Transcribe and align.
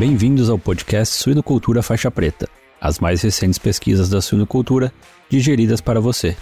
Bem-vindos 0.00 0.48
ao 0.48 0.58
podcast 0.58 1.14
Suinocultura 1.14 1.82
Faixa 1.82 2.10
Preta, 2.10 2.48
as 2.80 2.98
mais 2.98 3.20
recentes 3.20 3.58
pesquisas 3.58 4.08
da 4.08 4.22
suinocultura 4.22 4.90
digeridas 5.28 5.82
para 5.82 6.00
você. 6.00 6.34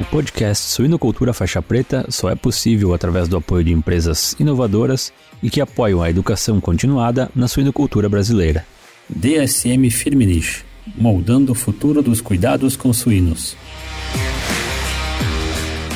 O 0.00 0.04
podcast 0.06 0.64
Suinocultura 0.70 1.34
Faixa 1.34 1.60
Preta 1.60 2.06
só 2.08 2.30
é 2.30 2.34
possível 2.34 2.94
através 2.94 3.28
do 3.28 3.36
apoio 3.36 3.62
de 3.62 3.72
empresas 3.74 4.34
inovadoras 4.40 5.12
e 5.42 5.50
que 5.50 5.60
apoiam 5.60 6.02
a 6.02 6.08
educação 6.08 6.58
continuada 6.62 7.30
na 7.34 7.46
suinocultura 7.46 8.08
brasileira. 8.08 8.64
DSM 9.06 9.90
Firmenich, 9.90 10.64
moldando 10.96 11.52
o 11.52 11.54
futuro 11.54 12.00
dos 12.02 12.22
cuidados 12.22 12.74
com 12.74 12.90
suínos. 12.90 13.54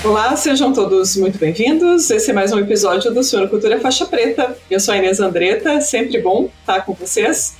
Olá, 0.06 0.36
sejam 0.36 0.72
todos 0.72 1.16
muito 1.16 1.36
bem-vindos. 1.36 2.08
Esse 2.12 2.30
é 2.30 2.32
mais 2.32 2.52
um 2.52 2.60
episódio 2.60 3.12
do 3.12 3.24
Suinocultura 3.24 3.80
Faixa 3.80 4.06
Preta. 4.06 4.56
Eu 4.70 4.78
sou 4.78 4.94
a 4.94 4.98
Inês 4.98 5.18
Andretta, 5.18 5.80
sempre 5.80 6.22
bom 6.22 6.48
estar 6.60 6.82
com 6.82 6.92
vocês. 6.94 7.56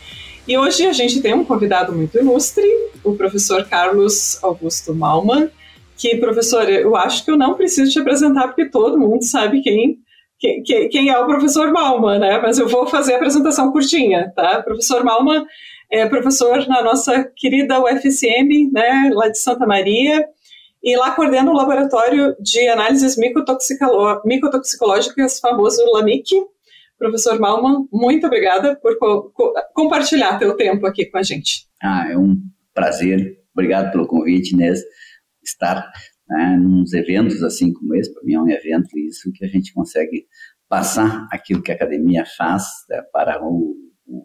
E 0.47 0.57
hoje 0.57 0.87
a 0.87 0.93
gente 0.93 1.21
tem 1.21 1.35
um 1.35 1.45
convidado 1.45 1.93
muito 1.93 2.17
ilustre, 2.17 2.65
o 3.03 3.17
professor 3.17 3.65
Carlos 3.65 4.39
Augusto 4.45 4.95
Malman, 4.95 5.51
que, 5.99 6.19
professor, 6.19 6.71
eu 6.71 6.95
acho 6.95 7.25
que 7.25 7.33
eu 7.33 7.37
não 7.37 7.55
preciso 7.55 7.91
te 7.91 7.99
apresentar, 7.99 8.47
porque 8.47 8.67
todo 8.67 8.97
mundo 8.97 9.25
sabe 9.25 9.61
quem, 9.61 9.99
quem, 10.39 10.89
quem 10.89 11.09
é 11.09 11.19
o 11.19 11.27
professor 11.27 11.73
Malman, 11.73 12.21
né? 12.21 12.39
Mas 12.41 12.61
eu 12.61 12.69
vou 12.69 12.87
fazer 12.87 13.15
a 13.15 13.17
apresentação 13.17 13.73
curtinha, 13.73 14.33
tá? 14.37 14.63
Professor 14.63 15.03
Malman 15.03 15.45
é 15.91 16.07
professor 16.07 16.65
na 16.69 16.81
nossa 16.81 17.25
querida 17.35 17.81
UFSM, 17.81 18.71
né, 18.73 19.11
lá 19.13 19.29
de 19.29 19.39
Santa 19.39 19.67
Maria, 19.67 20.25
e 20.87 20.97
lá 20.97 21.11
coordena 21.11 21.51
o 21.51 21.55
laboratório 21.55 22.35
de 22.41 22.69
análises 22.69 23.17
micotoxicológicas 23.17 25.41
famoso 25.41 25.85
LAMIC. 25.93 26.31
Professor 26.97 27.41
Malman, 27.41 27.89
muito 27.93 28.29
obrigada 28.29 28.77
por 28.77 28.97
co 28.97 29.33
co 29.35 29.53
compartilhar 29.75 30.39
teu 30.39 30.57
tempo 30.57 30.87
aqui 30.87 31.07
com 31.07 31.19
a 31.19 31.25
gente. 31.25 31.67
Ah, 31.83 32.07
é 32.09 32.17
um 32.17 32.37
prazer. 32.73 33.37
Obrigado 33.53 33.91
pelo 33.91 34.07
convite, 34.07 34.55
Inês. 34.55 34.81
Estar 35.43 35.91
né, 36.29 36.57
nos 36.57 36.93
eventos 36.93 37.43
assim 37.43 37.73
como 37.73 37.97
esse, 37.97 38.15
para 38.15 38.23
mim 38.23 38.35
é 38.35 38.41
um 38.41 38.49
evento 38.49 38.97
isso 38.97 39.33
que 39.35 39.45
a 39.45 39.49
gente 39.49 39.75
consegue 39.75 40.29
passar 40.69 41.27
aquilo 41.33 41.63
que 41.63 41.73
a 41.73 41.75
academia 41.75 42.25
faz 42.37 42.63
né, 42.89 43.03
para 43.13 43.45
o, 43.45 43.75
o, 44.07 44.25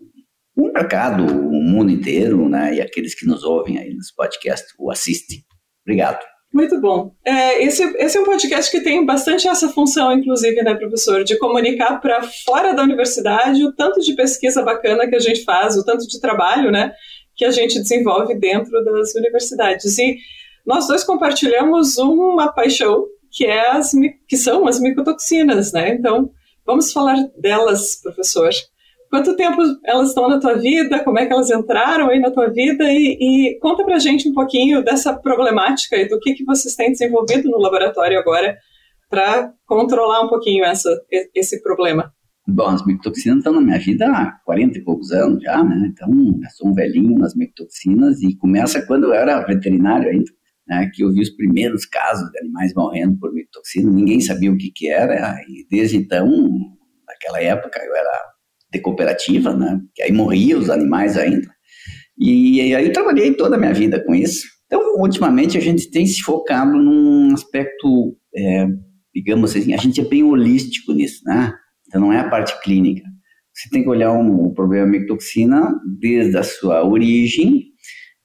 o, 0.58 0.72
mercado, 0.72 1.25
o 1.25 1.64
mundo 1.64 1.92
inteiro, 1.92 2.48
né, 2.48 2.75
e 2.75 2.81
aqueles 2.81 3.16
que 3.16 3.25
nos 3.25 3.44
ouvem 3.44 3.80
aí 3.80 3.96
nos 3.96 4.12
podcasts 4.12 4.75
ou 4.78 4.92
assistem. 4.92 5.44
Obrigado. 5.84 6.23
Muito 6.54 6.82
bom. 6.82 7.14
É, 7.24 7.64
esse, 7.64 7.82
esse 7.98 8.18
é 8.18 8.22
um 8.22 8.26
podcast 8.26 8.70
que 8.70 8.82
tem 8.82 9.06
bastante 9.06 9.48
essa 9.48 9.70
função, 9.70 10.12
inclusive, 10.12 10.62
né, 10.62 10.76
professor, 10.76 11.24
de 11.24 11.38
comunicar 11.38 12.02
para 12.02 12.22
fora 12.46 12.74
da 12.74 12.84
universidade 12.84 13.64
o 13.64 13.72
tanto 13.72 14.02
de 14.02 14.14
pesquisa 14.14 14.62
bacana 14.62 15.08
que 15.08 15.16
a 15.16 15.20
gente 15.20 15.46
faz, 15.46 15.78
o 15.78 15.86
tanto 15.86 16.06
de 16.06 16.20
trabalho, 16.20 16.70
né, 16.70 16.94
que 17.38 17.46
a 17.46 17.52
gente 17.52 17.80
desenvolve 17.80 18.36
dentro 18.36 18.84
das 18.84 19.16
universidades. 19.16 19.98
E 19.98 20.18
nós 20.66 20.88
dois 20.88 21.06
compartilhamos 21.06 21.98
uma 21.98 22.52
paixão 22.52 23.06
que 23.32 23.46
é 23.46 23.72
as 23.72 23.92
que 24.28 24.36
são 24.36 24.68
as 24.68 24.80
micotoxinas, 24.80 25.72
né? 25.72 25.90
Então, 25.94 26.32
vamos 26.66 26.92
falar 26.92 27.16
delas, 27.38 27.96
professor. 27.96 28.50
Quanto 29.12 29.36
tempo 29.36 29.62
elas 29.84 30.08
estão 30.08 30.30
na 30.30 30.40
tua 30.40 30.56
vida? 30.56 31.04
Como 31.04 31.20
é 31.20 31.26
que 31.26 31.34
elas 31.34 31.52
entraram 31.52 32.09
aí 32.09 32.22
na 32.22 32.31
tua 32.31 32.50
vida? 32.50 32.86
E, 32.86 33.18
e 33.20 33.59
conta 33.59 33.84
pra 33.84 34.00
gente 34.00 34.30
um 34.30 34.34
pouquinho 34.34 34.81
dessa 34.81 35.14
problemática 35.14 35.98
e 35.98 36.08
do 36.08 36.18
que, 36.18 36.34
que 36.34 36.45
vocês 36.45 36.76
têm 36.76 36.94
desenvolvido 36.94 37.50
no 37.50 37.59
laboratório 37.59 38.18
agora 38.18 38.58
para 39.09 39.52
controlar 39.66 40.22
um 40.22 40.30
pouquinho 40.30 40.64
essa, 40.64 40.90
esse 41.36 41.62
problema. 41.62 42.14
Bom, 42.48 42.68
as 42.68 42.86
micotoxinas 42.86 43.40
estão 43.40 43.52
na 43.52 43.59
minha 43.59 43.80
vida 43.80 44.08
há 44.08 44.31
40 44.45 44.78
e 44.78 44.84
poucos 44.84 45.12
anos 45.12 45.44
já, 45.44 45.62
né? 45.62 45.92
Então, 45.92 46.09
eu 46.09 46.50
sou 46.56 46.70
um 46.70 46.73
velhinho 46.73 47.20
nas 47.20 47.36
micotoxinas 47.36 48.22
e 48.22 48.38
começa 48.38 48.86
quando 48.88 49.08
eu 49.08 49.14
era 49.14 49.46
veterinário 49.46 50.09
ainda, 50.09 50.31
né? 50.66 50.90
Que 50.94 51.03
eu 51.03 51.12
vi 51.12 51.19
os 51.19 51.30
primeiros 51.31 51.86
casos 51.86 52.31
de 52.31 52.40
animais 52.40 52.74
morrendo 52.74 53.19
por 53.19 53.34
micotoxina, 53.34 53.91
ninguém 53.91 54.22
sabia 54.22 54.50
o 54.50 54.57
que 54.57 54.72
que 54.72 54.90
era 54.90 55.36
e 55.50 55.68
desde 55.69 55.97
então, 55.97 56.30
naquela 57.06 57.41
época, 57.41 57.78
eu 57.84 57.94
era 57.94 58.31
de 58.72 58.80
cooperativa, 58.80 59.56
né? 59.56 59.80
Que 59.94 60.04
aí 60.04 60.12
morria 60.12 60.58
os 60.58 60.70
animais 60.70 61.18
ainda. 61.18 61.48
E, 62.18 62.62
e 62.62 62.76
aí 62.76 62.86
eu 62.86 62.94
trabalhei 62.94 63.34
toda 63.34 63.56
a 63.56 63.59
minha 63.59 63.74
vida 63.74 64.04
com 64.04 64.16
isso. 64.16 64.48
Então, 64.66 64.82
ultimamente, 64.98 65.58
a 65.58 65.62
gente 65.62 65.90
tem 65.92 66.06
se 66.06 66.22
focado 66.22 66.78
num 66.78 67.34
aspecto, 67.34 68.16
é, 68.36 68.68
digamos 69.14 69.52
assim, 69.52 69.74
a 69.74 69.78
gente 69.78 70.00
é 70.00 70.06
bem 70.06 70.24
holístico 70.24 70.94
nisso, 70.94 71.22
né? 71.26 71.54
Então, 71.88 72.00
não 72.00 72.14
é 72.14 72.20
a 72.20 72.30
parte 72.30 72.58
clínica. 72.62 73.04
Você 73.54 73.70
tem 73.70 73.84
que 73.84 73.90
olhar 73.90 74.14
um, 74.14 74.46
o 74.46 74.54
problema 74.54 74.88
micotoxina 74.88 75.74
desde 76.00 76.38
a 76.38 76.44
sua 76.44 76.86
origem 76.86 77.66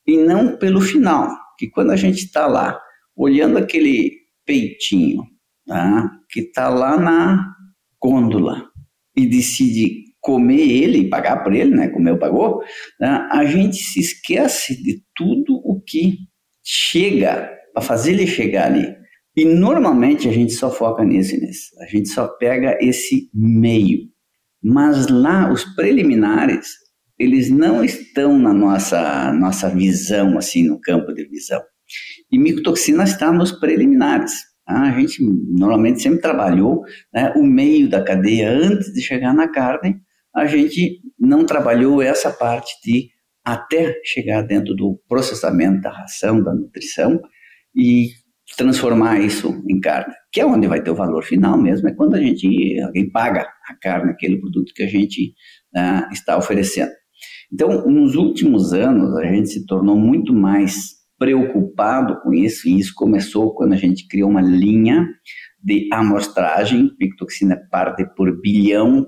e 0.06 0.18
não 0.18 0.56
pelo 0.56 0.80
final. 0.80 1.28
Que 1.58 1.68
quando 1.68 1.90
a 1.90 1.96
gente 1.96 2.26
está 2.26 2.46
lá, 2.46 2.78
olhando 3.16 3.58
aquele 3.58 4.12
peitinho, 4.44 5.24
tá? 5.66 6.12
que 6.30 6.40
está 6.40 6.68
lá 6.68 6.96
na 6.96 7.54
gôndola, 8.00 8.70
e 9.16 9.26
decide 9.26 10.04
comer 10.26 10.68
ele 10.68 11.08
pagar 11.08 11.44
por 11.44 11.54
ele, 11.54 11.70
né? 11.70 11.88
Comeu, 11.88 12.18
pagou. 12.18 12.60
Né? 13.00 13.28
A 13.30 13.44
gente 13.44 13.76
se 13.76 14.00
esquece 14.00 14.82
de 14.82 15.00
tudo 15.14 15.54
o 15.64 15.80
que 15.80 16.16
chega 16.64 17.48
para 17.72 17.80
fazer 17.80 18.14
ele 18.14 18.26
chegar 18.26 18.66
ali. 18.66 18.92
E 19.36 19.44
normalmente 19.44 20.28
a 20.28 20.32
gente 20.32 20.52
só 20.54 20.68
foca 20.68 21.04
nisso, 21.04 21.36
nisso. 21.36 21.70
A 21.80 21.86
gente 21.86 22.08
só 22.08 22.26
pega 22.26 22.76
esse 22.80 23.30
meio. 23.32 24.08
Mas 24.60 25.06
lá 25.06 25.52
os 25.52 25.62
preliminares, 25.76 26.70
eles 27.16 27.48
não 27.48 27.84
estão 27.84 28.36
na 28.36 28.52
nossa 28.52 29.32
nossa 29.32 29.68
visão 29.68 30.36
assim 30.36 30.66
no 30.66 30.80
campo 30.80 31.12
de 31.12 31.24
visão. 31.28 31.62
E 32.32 32.36
micotoxina 32.36 33.04
está 33.04 33.30
nos 33.30 33.52
preliminares. 33.52 34.32
Tá? 34.66 34.80
A 34.80 35.00
gente 35.00 35.22
normalmente 35.22 36.02
sempre 36.02 36.20
trabalhou 36.20 36.82
né, 37.14 37.32
o 37.36 37.44
meio 37.44 37.88
da 37.88 38.02
cadeia 38.02 38.50
antes 38.50 38.92
de 38.92 39.00
chegar 39.00 39.32
na 39.32 39.46
carne 39.46 40.00
a 40.36 40.44
gente 40.44 41.00
não 41.18 41.46
trabalhou 41.46 42.02
essa 42.02 42.30
parte 42.30 42.72
de 42.84 43.08
até 43.42 43.98
chegar 44.04 44.42
dentro 44.42 44.74
do 44.74 45.00
processamento 45.08 45.80
da 45.80 45.90
ração, 45.90 46.42
da 46.42 46.52
nutrição 46.52 47.18
e 47.74 48.10
transformar 48.56 49.18
isso 49.20 49.62
em 49.68 49.80
carne, 49.80 50.14
que 50.30 50.40
é 50.40 50.46
onde 50.46 50.66
vai 50.66 50.82
ter 50.82 50.90
o 50.90 50.94
valor 50.94 51.24
final 51.24 51.60
mesmo, 51.60 51.88
é 51.88 51.94
quando 51.94 52.14
a 52.14 52.20
gente, 52.20 52.78
alguém 52.80 53.10
paga 53.10 53.48
a 53.68 53.74
carne, 53.80 54.10
aquele 54.10 54.38
produto 54.38 54.72
que 54.74 54.82
a 54.82 54.86
gente 54.86 55.32
uh, 55.74 56.12
está 56.12 56.36
oferecendo. 56.36 56.92
Então, 57.52 57.86
nos 57.88 58.14
últimos 58.14 58.72
anos, 58.72 59.16
a 59.16 59.24
gente 59.24 59.48
se 59.48 59.66
tornou 59.66 59.96
muito 59.96 60.34
mais 60.34 60.96
preocupado 61.18 62.20
com 62.20 62.32
isso, 62.34 62.68
e 62.68 62.78
isso 62.78 62.92
começou 62.94 63.54
quando 63.54 63.72
a 63.72 63.76
gente 63.76 64.06
criou 64.06 64.30
uma 64.30 64.42
linha 64.42 65.08
de 65.62 65.88
amostragem, 65.92 66.94
pictoxina 66.96 67.58
parte 67.70 68.04
por 68.14 68.40
bilhão 68.40 69.06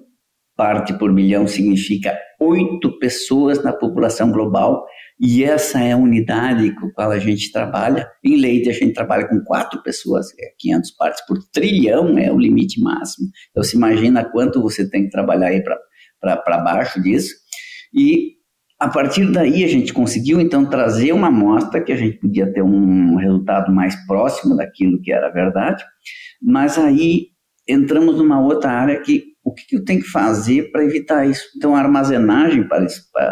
parte 0.58 0.92
por 0.98 1.12
milhão 1.12 1.46
significa 1.46 2.18
oito 2.40 2.98
pessoas 2.98 3.62
na 3.62 3.72
população 3.72 4.32
global, 4.32 4.84
e 5.20 5.44
essa 5.44 5.80
é 5.80 5.92
a 5.92 5.96
unidade 5.96 6.74
com 6.74 6.88
a 6.88 6.92
qual 6.92 7.10
a 7.12 7.18
gente 7.20 7.52
trabalha. 7.52 8.08
Em 8.24 8.36
leite, 8.36 8.68
a 8.68 8.72
gente 8.72 8.92
trabalha 8.92 9.28
com 9.28 9.40
quatro 9.44 9.80
pessoas, 9.84 10.26
é 10.36 10.52
500 10.58 10.90
partes 10.96 11.26
por 11.26 11.38
trilhão, 11.52 12.18
é 12.18 12.32
o 12.32 12.38
limite 12.38 12.80
máximo. 12.80 13.28
Então, 13.50 13.62
se 13.62 13.76
imagina 13.76 14.24
quanto 14.24 14.60
você 14.60 14.88
tem 14.90 15.04
que 15.04 15.10
trabalhar 15.10 15.48
aí 15.48 15.62
para 15.62 16.58
baixo 16.58 17.00
disso. 17.00 17.34
E 17.94 18.32
a 18.80 18.88
partir 18.88 19.30
daí, 19.30 19.62
a 19.62 19.68
gente 19.68 19.92
conseguiu, 19.92 20.40
então, 20.40 20.68
trazer 20.68 21.12
uma 21.12 21.28
amostra 21.28 21.82
que 21.82 21.92
a 21.92 21.96
gente 21.96 22.18
podia 22.18 22.52
ter 22.52 22.62
um 22.62 23.14
resultado 23.14 23.72
mais 23.72 23.94
próximo 24.06 24.56
daquilo 24.56 25.00
que 25.00 25.12
era 25.12 25.30
verdade, 25.30 25.84
mas 26.42 26.76
aí 26.78 27.28
entramos 27.68 28.16
numa 28.18 28.40
outra 28.40 28.70
área 28.70 29.00
que 29.00 29.24
o 29.48 29.52
que 29.54 29.76
eu 29.76 29.84
tenho 29.84 30.02
que 30.02 30.08
fazer 30.08 30.70
para 30.70 30.84
evitar 30.84 31.26
isso? 31.26 31.44
Então, 31.56 31.74
a 31.74 31.80
armazenagem 31.80 32.68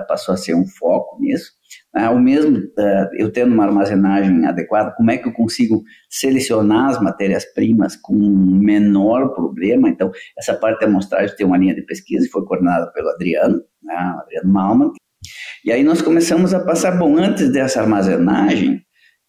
passou 0.08 0.34
a 0.34 0.36
ser 0.36 0.54
um 0.54 0.66
foco 0.66 1.20
nisso. 1.20 1.52
Né? 1.94 2.08
O 2.08 2.18
mesmo, 2.18 2.58
eh, 2.78 3.10
eu 3.18 3.30
tendo 3.30 3.52
uma 3.52 3.64
armazenagem 3.64 4.46
adequada, 4.46 4.94
como 4.96 5.10
é 5.10 5.18
que 5.18 5.28
eu 5.28 5.32
consigo 5.32 5.82
selecionar 6.08 6.90
as 6.90 7.00
matérias-primas 7.02 7.96
com 7.96 8.14
menor 8.14 9.34
problema? 9.34 9.90
Então, 9.90 10.10
essa 10.38 10.54
parte 10.54 10.80
da 10.80 10.86
amostragem 10.86 11.36
tem 11.36 11.46
uma 11.46 11.58
linha 11.58 11.74
de 11.74 11.82
pesquisa 11.82 12.26
e 12.26 12.30
foi 12.30 12.44
coordenada 12.46 12.90
pelo 12.92 13.10
Adriano, 13.10 13.60
né? 13.82 13.94
Adriano 13.94 14.50
Malman. 14.50 14.92
E 15.64 15.72
aí 15.72 15.82
nós 15.84 16.00
começamos 16.00 16.54
a 16.54 16.60
passar, 16.60 16.92
bom, 16.92 17.18
antes 17.18 17.52
dessa 17.52 17.80
armazenagem, 17.80 18.80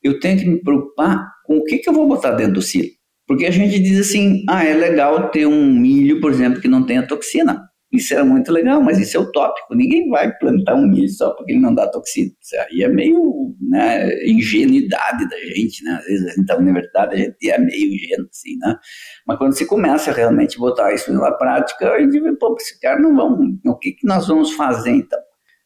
eu 0.02 0.20
tenho 0.20 0.40
que 0.40 0.46
me 0.46 0.62
preocupar 0.62 1.32
com 1.46 1.58
o 1.58 1.64
que, 1.64 1.80
que 1.80 1.90
eu 1.90 1.94
vou 1.94 2.08
botar 2.08 2.32
dentro 2.32 2.54
do 2.54 2.62
silo. 2.62 2.97
Porque 3.28 3.46
a 3.46 3.52
gente 3.52 3.80
diz 3.80 4.00
assim, 4.00 4.44
ah, 4.50 4.64
é 4.64 4.74
legal 4.74 5.30
ter 5.30 5.46
um 5.46 5.74
milho, 5.74 6.22
por 6.22 6.32
exemplo, 6.32 6.62
que 6.62 6.68
não 6.68 6.86
tenha 6.86 7.06
toxina. 7.06 7.62
Isso 7.92 8.14
era 8.14 8.26
muito 8.26 8.52
legal, 8.52 8.82
mas 8.82 9.00
isso 9.00 9.16
é 9.16 9.20
utópico. 9.20 9.74
Ninguém 9.74 10.10
vai 10.10 10.34
plantar 10.38 10.76
um 10.76 10.88
milho 10.88 11.10
só 11.10 11.34
porque 11.34 11.54
ele 11.54 11.62
não 11.62 11.74
dá 11.74 11.88
toxina. 11.88 12.32
Isso 12.42 12.56
aí 12.60 12.84
é 12.84 12.88
meio 12.90 13.56
né, 13.62 14.10
ingenuidade 14.26 15.28
da 15.30 15.38
gente, 15.38 15.84
né? 15.84 15.98
Às 16.00 16.06
vezes, 16.06 16.38
então, 16.38 16.62
na 16.62 16.74
verdade, 16.74 17.16
a 17.16 17.18
gente 17.18 17.50
é 17.50 17.58
meio 17.58 17.94
ingênuo, 17.94 18.28
assim, 18.30 18.58
né? 18.60 18.78
Mas 19.26 19.38
quando 19.38 19.54
você 19.54 19.66
começa 19.66 20.12
a 20.12 20.14
realmente 20.14 20.58
botar 20.58 20.94
isso 20.94 21.14
na 21.14 21.32
prática, 21.32 21.92
a 21.92 22.00
gente 22.02 22.20
vê, 22.20 22.36
pô, 22.36 22.56
esse 22.60 22.80
cara 22.80 23.00
não 23.00 23.16
vão... 23.16 23.58
O 23.66 23.78
que, 23.78 23.94
que 23.94 24.06
nós 24.06 24.28
vamos 24.28 24.52
fazer, 24.54 24.92
então? 24.92 25.20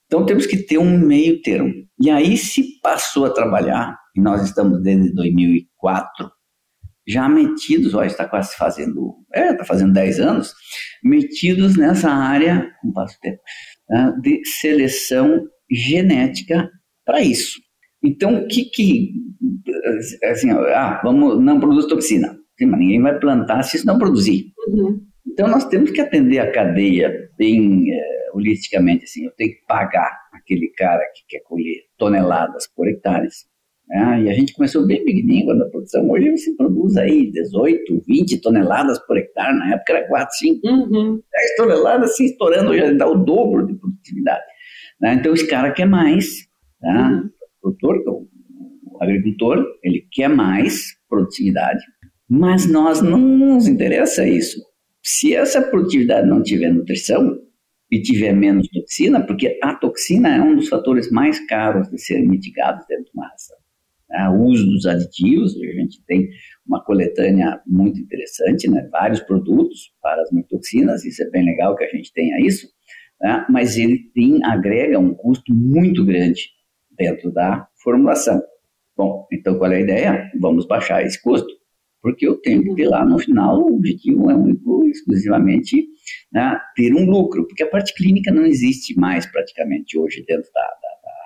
Então, 0.06 0.26
temos 0.26 0.46
que 0.46 0.58
ter 0.58 0.78
um 0.78 1.00
meio 1.00 1.42
termo. 1.42 1.74
E 2.00 2.10
aí 2.10 2.38
se 2.38 2.80
passou 2.82 3.26
a 3.26 3.30
trabalhar, 3.30 3.98
e 4.16 4.22
nós 4.22 4.44
estamos 4.44 4.82
desde 4.84 5.14
2004, 5.14 6.30
já 7.08 7.28
metidos, 7.28 7.94
ó, 7.94 8.04
está 8.04 8.28
quase 8.28 8.56
fazendo, 8.56 9.16
é, 9.34 9.52
está 9.52 9.66
fazendo 9.66 9.94
10 9.94 10.20
anos, 10.20 10.54
metidos 11.04 11.78
nessa 11.78 12.10
área, 12.10 12.72
com 12.82 12.92
passo 12.92 13.18
tempo, 13.20 13.40
né, 13.90 14.14
de 14.22 14.42
seleção 14.46 15.48
genética 15.70 16.70
para 17.06 17.22
isso. 17.22 17.60
Então, 18.04 18.44
o 18.44 18.48
que 18.48 18.66
que, 18.66 19.12
assim, 20.26 20.52
ah, 20.52 21.00
vamos, 21.04 21.44
não 21.44 21.60
produz 21.60 21.86
toxina. 21.86 22.38
Mas 22.60 22.80
ninguém 22.80 23.02
vai 23.02 23.20
plantar 23.20 23.64
se 23.64 23.78
isso 23.78 23.88
não 23.88 23.98
produzir. 23.98 24.52
Uhum. 24.68 25.02
Então, 25.26 25.48
nós 25.48 25.66
temos 25.66 25.92
que 25.92 26.02
atender 26.02 26.40
a 26.40 26.52
cadeia 26.52 27.30
bem 27.38 27.92
é, 27.92 28.30
holisticamente, 28.34 29.06
assim, 29.06 29.26
eu 29.26 29.32
tenho 29.32 29.52
que 29.52 29.66
pagar 29.68 30.12
aquele 30.34 30.72
cara 30.78 31.02
que 31.16 31.24
quer 31.28 31.44
colher 31.44 31.82
toneladas 31.98 32.68
por 32.76 32.88
hectares, 32.88 33.46
né? 33.92 34.24
E 34.24 34.30
a 34.30 34.34
gente 34.34 34.54
começou 34.54 34.88
bem 34.88 35.04
pequenininho 35.04 35.48
quando 35.48 35.64
a 35.64 35.70
produção. 35.70 36.10
Hoje 36.10 36.32
você 36.32 36.56
produz 36.56 36.96
aí 36.96 37.30
18, 37.30 38.04
20 38.08 38.40
toneladas 38.40 38.98
por 39.06 39.18
hectare. 39.18 39.58
Na 39.58 39.74
época 39.74 39.94
era 39.94 40.08
4, 40.08 40.36
5, 40.38 40.68
uhum. 40.68 41.22
10 41.32 41.56
toneladas, 41.58 42.12
assim, 42.12 42.26
estourando. 42.26 42.72
Hoje 42.72 42.94
dá 42.94 43.06
o 43.06 43.18
dobro 43.18 43.68
de 43.68 43.74
produtividade. 43.74 44.44
Né? 45.02 45.16
Então 45.16 45.34
esse 45.34 45.46
cara 45.46 45.72
quer 45.72 45.86
mais. 45.86 46.48
Tá? 46.80 47.10
Uhum. 47.10 47.30
O 47.64 47.74
produtor, 47.74 48.28
o 48.86 49.04
agricultor, 49.04 49.66
ele 49.84 50.08
quer 50.10 50.30
mais 50.30 50.96
produtividade. 51.10 51.84
Mas 52.30 52.66
nós 52.66 53.02
não 53.02 53.20
nos 53.20 53.68
interessa 53.68 54.26
isso. 54.26 54.58
Se 55.04 55.36
essa 55.36 55.62
produtividade 55.62 56.28
não 56.28 56.42
tiver 56.42 56.72
nutrição, 56.72 57.38
e 57.94 58.02
tiver 58.02 58.32
menos 58.32 58.70
toxina, 58.70 59.20
porque 59.28 59.60
a 59.62 59.76
toxina 59.76 60.34
é 60.34 60.42
um 60.42 60.56
dos 60.56 60.70
fatores 60.70 61.12
mais 61.12 61.46
caros 61.46 61.90
de 61.90 62.00
serem 62.00 62.26
mitigados 62.26 62.86
dentro 62.88 63.04
de 63.04 63.12
uma 63.14 63.28
ração 63.28 63.58
né, 64.12 64.30
o 64.30 64.44
uso 64.44 64.66
dos 64.68 64.86
aditivos, 64.86 65.56
a 65.56 65.80
gente 65.80 66.04
tem 66.06 66.30
uma 66.68 66.84
coletânea 66.84 67.62
muito 67.66 68.00
interessante, 68.00 68.70
né, 68.70 68.88
vários 68.92 69.22
produtos 69.22 69.94
para 70.02 70.22
as 70.22 70.32
mitoxinas, 70.32 71.06
isso 71.06 71.24
é 71.24 71.30
bem 71.30 71.46
legal 71.46 71.76
que 71.76 71.84
a 71.84 71.90
gente 71.90 72.12
tenha 72.14 72.40
isso, 72.46 72.68
né, 73.22 73.46
mas 73.50 73.78
ele 73.78 74.12
tem, 74.14 74.44
agrega 74.44 75.00
um 75.00 75.14
custo 75.14 75.54
muito 75.54 76.06
grande 76.06 76.50
dentro 76.92 77.32
da 77.32 77.68
formulação. 77.82 78.42
Bom, 78.96 79.26
então 79.32 79.58
qual 79.58 79.72
é 79.72 79.78
a 79.78 79.82
ideia? 79.82 80.32
Vamos 80.40 80.68
baixar 80.68 81.04
esse 81.04 81.22
custo, 81.22 81.50
porque 82.02 82.28
eu 82.28 82.36
tenho 82.42 82.64
que 82.64 82.76
ter 82.76 82.88
lá 82.88 83.06
no 83.06 83.18
final, 83.18 83.62
o 83.62 83.76
objetivo 83.76 84.30
é 84.30 84.36
único, 84.36 84.86
exclusivamente, 84.88 85.88
né, 86.32 86.60
ter 86.76 86.94
um 86.94 87.06
lucro, 87.06 87.48
porque 87.48 87.64
a 87.64 87.70
parte 87.70 87.94
clínica 87.96 88.32
não 88.32 88.46
existe 88.46 88.94
mais 89.00 89.26
praticamente 89.26 89.98
hoje 89.98 90.24
dentro 90.28 90.52
da, 90.54 90.68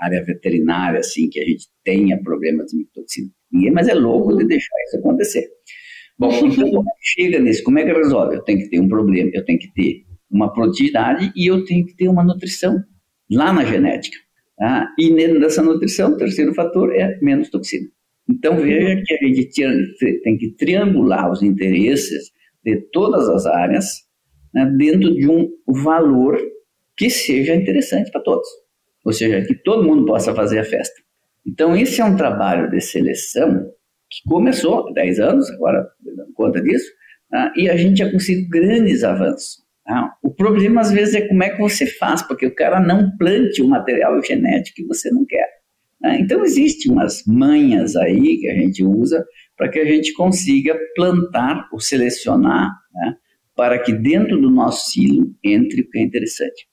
área 0.05 0.23
veterinária, 0.23 0.99
assim, 0.99 1.29
que 1.29 1.39
a 1.39 1.45
gente 1.45 1.67
tenha 1.83 2.21
problemas 2.21 2.67
de 2.67 2.77
micotoxina. 2.77 3.29
Ninguém 3.51 3.71
mais 3.71 3.87
é 3.87 3.93
louco 3.93 4.35
de 4.35 4.45
deixar 4.45 4.75
isso 4.87 4.97
acontecer. 4.97 5.47
Bom, 6.17 6.31
então, 6.45 6.67
é 6.67 6.83
chega 7.01 7.39
nisso? 7.39 7.63
Como 7.63 7.79
é 7.79 7.85
que 7.85 7.93
resolve? 7.93 8.35
Eu 8.35 8.43
tenho 8.43 8.59
que 8.59 8.69
ter 8.69 8.79
um 8.79 8.87
problema, 8.87 9.31
eu 9.33 9.45
tenho 9.45 9.59
que 9.59 9.71
ter 9.73 10.05
uma 10.29 10.51
produtividade 10.51 11.31
e 11.35 11.47
eu 11.47 11.63
tenho 11.65 11.85
que 11.85 11.95
ter 11.95 12.07
uma 12.07 12.23
nutrição 12.23 12.81
lá 13.31 13.53
na 13.53 13.63
genética. 13.63 14.17
Tá? 14.57 14.87
E 14.97 15.11
nessa 15.11 15.61
nutrição, 15.61 16.13
o 16.13 16.17
terceiro 16.17 16.53
fator 16.53 16.93
é 16.95 17.19
menos 17.21 17.49
toxina. 17.49 17.87
Então 18.29 18.57
veja 18.57 19.01
que 19.05 19.13
a 19.13 19.27
gente 19.27 20.21
tem 20.23 20.37
que 20.37 20.55
triangular 20.55 21.31
os 21.31 21.43
interesses 21.43 22.31
de 22.63 22.77
todas 22.91 23.29
as 23.29 23.45
áreas 23.45 23.85
né, 24.53 24.65
dentro 24.77 25.13
de 25.13 25.29
um 25.29 25.47
valor 25.67 26.39
que 26.97 27.09
seja 27.09 27.53
interessante 27.53 28.09
para 28.11 28.21
todos 28.21 28.47
ou 29.05 29.13
seja, 29.13 29.45
que 29.45 29.53
todo 29.53 29.83
mundo 29.83 30.05
possa 30.05 30.33
fazer 30.33 30.59
a 30.59 30.63
festa. 30.65 31.01
Então, 31.45 31.75
esse 31.75 32.01
é 32.01 32.05
um 32.05 32.15
trabalho 32.15 32.69
de 32.71 32.81
seleção 32.81 33.71
que 34.09 34.27
começou 34.27 34.89
há 34.89 34.93
10 34.93 35.19
anos, 35.19 35.49
agora 35.51 35.87
dando 36.03 36.33
conta 36.33 36.61
disso, 36.61 36.91
tá? 37.29 37.53
e 37.55 37.69
a 37.69 37.77
gente 37.77 37.99
já 37.99 38.11
conseguiu 38.11 38.49
grandes 38.49 39.03
avanços. 39.03 39.63
Tá? 39.85 40.11
O 40.23 40.33
problema, 40.33 40.81
às 40.81 40.91
vezes, 40.91 41.13
é 41.13 41.27
como 41.27 41.43
é 41.43 41.51
que 41.51 41.61
você 41.61 41.85
faz, 41.85 42.23
porque 42.23 42.47
o 42.47 42.55
cara 42.55 42.79
não 42.79 43.15
plante 43.17 43.61
o 43.61 43.67
material 43.67 44.21
genético 44.23 44.77
que 44.77 44.87
você 44.87 45.11
não 45.11 45.23
quer. 45.23 45.47
Tá? 46.01 46.15
Então, 46.17 46.43
existem 46.43 46.91
umas 46.91 47.23
manhas 47.27 47.95
aí 47.95 48.37
que 48.39 48.49
a 48.49 48.55
gente 48.55 48.83
usa 48.83 49.23
para 49.55 49.69
que 49.69 49.77
a 49.77 49.85
gente 49.85 50.13
consiga 50.13 50.77
plantar 50.95 51.69
ou 51.71 51.79
selecionar 51.79 52.71
né, 52.93 53.15
para 53.55 53.77
que 53.79 53.93
dentro 53.93 54.41
do 54.41 54.49
nosso 54.49 54.91
silo 54.91 55.31
entre 55.43 55.81
o 55.81 55.89
que 55.89 55.99
é 55.99 56.01
interessante. 56.01 56.67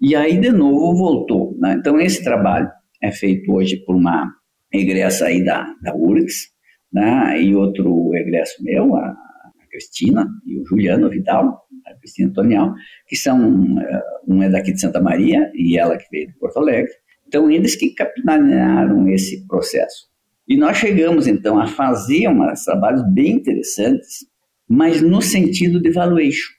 E 0.00 0.16
aí, 0.16 0.38
de 0.38 0.50
novo, 0.50 0.96
voltou. 0.96 1.54
Né? 1.58 1.76
Então, 1.78 2.00
esse 2.00 2.24
trabalho 2.24 2.70
é 3.02 3.12
feito 3.12 3.52
hoje 3.52 3.76
por 3.84 3.94
uma 3.94 4.32
egressa 4.72 5.26
aí 5.26 5.44
da, 5.44 5.74
da 5.82 5.94
URGS, 5.94 6.48
né? 6.90 7.42
e 7.42 7.54
outro 7.54 8.14
egresso 8.14 8.62
meu, 8.62 8.96
a, 8.96 9.08
a 9.08 9.66
Cristina 9.70 10.26
e 10.46 10.58
o 10.58 10.64
Juliano 10.64 11.10
Vidal, 11.10 11.66
a 11.86 11.94
Cristina 11.96 12.32
Tonial, 12.32 12.72
que 13.06 13.14
são, 13.14 13.38
uh, 13.38 14.02
um 14.26 14.42
é 14.42 14.48
daqui 14.48 14.72
de 14.72 14.80
Santa 14.80 15.02
Maria 15.02 15.50
e 15.54 15.76
ela 15.76 15.98
que 15.98 16.08
veio 16.10 16.28
de 16.28 16.38
Porto 16.38 16.58
Alegre. 16.58 16.92
Então, 17.28 17.50
eles 17.50 17.76
que 17.76 17.90
capitanearam 17.94 19.06
esse 19.08 19.46
processo. 19.46 20.08
E 20.48 20.56
nós 20.56 20.78
chegamos, 20.78 21.26
então, 21.26 21.58
a 21.60 21.66
fazer 21.66 22.26
uns 22.28 22.64
trabalhos 22.64 23.02
bem 23.12 23.32
interessantes, 23.32 24.26
mas 24.66 25.02
no 25.02 25.20
sentido 25.20 25.80
de 25.80 25.90
valuation. 25.90 26.52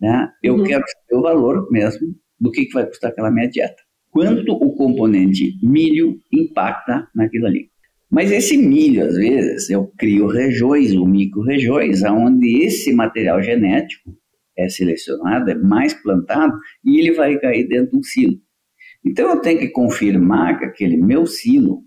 Né? 0.00 0.28
Eu 0.42 0.56
uhum. 0.56 0.64
quero 0.64 0.84
saber 0.86 1.18
o 1.18 1.22
valor 1.22 1.68
mesmo 1.70 2.14
do 2.42 2.50
que, 2.50 2.66
que 2.66 2.74
vai 2.74 2.84
custar 2.84 3.12
aquela 3.12 3.30
minha 3.30 3.48
dieta. 3.48 3.80
Quanto 4.10 4.52
o 4.52 4.74
componente 4.74 5.56
milho 5.62 6.18
impacta 6.32 7.08
naquilo 7.14 7.46
ali. 7.46 7.70
Mas 8.10 8.32
esse 8.32 8.58
milho, 8.58 9.06
às 9.06 9.16
vezes, 9.16 9.70
eu 9.70 9.90
crio 9.96 10.26
regiões 10.26 10.92
ou 10.92 11.06
micro-regiões, 11.06 12.02
onde 12.02 12.64
esse 12.64 12.92
material 12.92 13.40
genético 13.40 14.12
é 14.58 14.68
selecionado, 14.68 15.50
é 15.50 15.54
mais 15.54 15.94
plantado, 15.94 16.52
e 16.84 16.98
ele 16.98 17.12
vai 17.12 17.38
cair 17.38 17.66
dentro 17.68 17.92
de 17.92 17.98
um 17.98 18.02
silo. 18.02 18.34
Então 19.04 19.30
eu 19.30 19.40
tenho 19.40 19.60
que 19.60 19.68
confirmar 19.68 20.58
que 20.58 20.64
aquele 20.64 20.96
meu 20.96 21.24
silo, 21.24 21.82